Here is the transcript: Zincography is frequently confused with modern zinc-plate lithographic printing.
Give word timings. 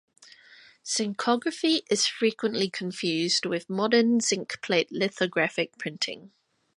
Zincography 0.83 1.81
is 1.91 2.07
frequently 2.07 2.71
confused 2.71 3.45
with 3.45 3.69
modern 3.69 4.19
zinc-plate 4.19 4.91
lithographic 4.91 5.77
printing. 5.77 6.31